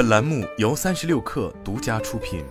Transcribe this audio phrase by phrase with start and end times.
[0.00, 2.42] 本栏目由三十六氪独家出品。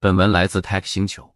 [0.00, 1.32] 本文来自 Tech 星球。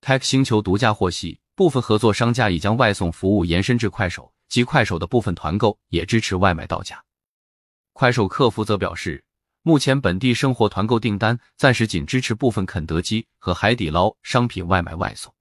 [0.00, 7.00] Tech 星球独家获悉，部分合作商家已将外送服务延伸至快手，及快手的部分团购也支持外卖到家。
[7.92, 9.22] 快手客服则表示，
[9.62, 15.32] 目前本地生活团购订单暂时仅支持部分肯德基和海底捞商品外卖外送。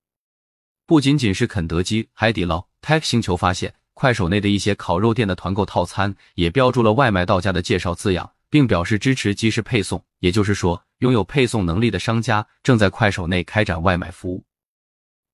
[0.85, 3.78] 不仅仅是肯德基、海底捞，Tech 星球发现。
[3.99, 10.01] 快手内的一些烤肉店的团购套餐也标注了“外卖到家”的介绍字样，并表示支持即时配送。
[10.19, 14.45] 也就是说，拥有配送能力的商家正在快手内开展外卖服务。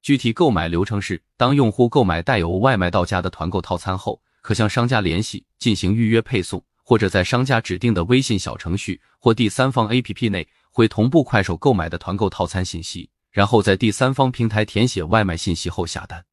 [0.01, 16.25] 具体购买流程是：当用户购买带有“外卖到家”的团购套餐后，可向商家联系进行预约配送，或者在商家指定的微信小程序或第三方 APP 内会同步快手购买的团购套餐信息，然后在第三方平台填写外卖信息后下单。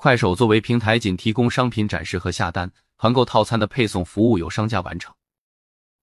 [0.00, 5.12] 快手作为平台，仅提供商品展示和下单，团购套餐的配送服务由商家完成。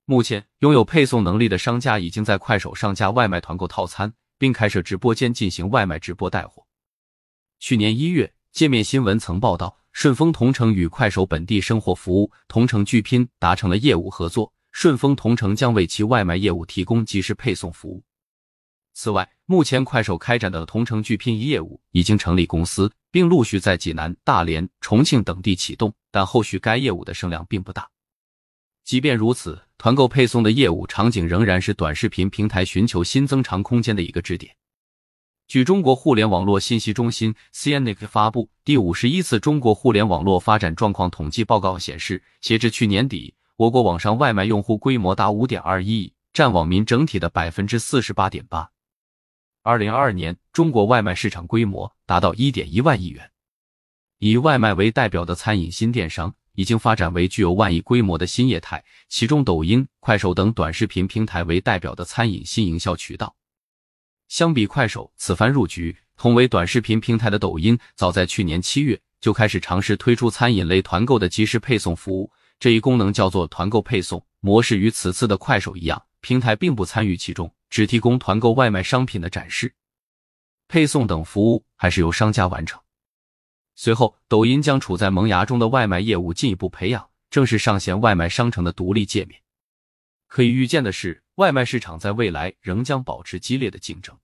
[0.04, 6.66] 目前，拥有配送能力的商家已经在快手上架外卖团购套餐，并开设直播间进行外卖直播带货。
[7.58, 18.04] 去年一月，界面新闻曾报道，顺丰同城与快手本地生活服务同城聚拼达成了业务合作，顺丰同城将为其外卖业务提供即时配送服务。
[18.98, 27.86] 此外，目前快手开展的同城聚拼业务已经成立公司，并陆续在济南、大连、重庆等地启动，但后续该业务的声量并不大。
[28.86, 34.56] 即便如此，团购配送的业务场景仍然是短视频平台寻求新增长空间的一个支点。
[35.46, 48.72] 据中国互联网络信息中心 （CNNIC） 发布第五十一次中国互联网络发展状况统计报告显示，截至去年底，我国网上外卖用户规模达五点二一亿，占网民整体的百分之四十八点八。
[49.66, 53.32] 二零二二年，中国外卖市场规模达到一点一万亿元。
[54.20, 63.36] 以外卖为代表的餐饮新电商已经发展为具有万亿规模的新业态，其中抖音、快手等短视频平台为代表的餐饮新营销渠道。
[64.28, 77.52] 相比快手此番入局，同为短视频平台的抖音，早在去年七月就开始尝试推出餐饮类团购的即时配送服务，这一功能叫做团购配送模式，与此次的快手一样，平台并不参与其中。
[77.70, 79.76] 只提供团购外卖商品的展示、
[80.68, 82.82] 配送等服务，还是由商家完成。
[83.76, 89.42] 随后，抖音将处在萌芽中的外卖业务进一步培养，正式上线外卖商城的独立界面。
[90.28, 94.18] 可以预见的是，外卖市场在未来仍将保持激烈的竞争。